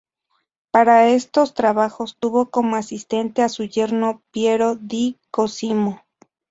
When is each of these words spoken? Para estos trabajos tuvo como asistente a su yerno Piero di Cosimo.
Para 0.71 1.05
estos 1.09 1.53
trabajos 1.53 2.17
tuvo 2.19 2.49
como 2.49 2.75
asistente 2.75 3.43
a 3.43 3.49
su 3.49 3.65
yerno 3.65 4.23
Piero 4.31 4.73
di 4.75 5.19
Cosimo. 5.29 6.01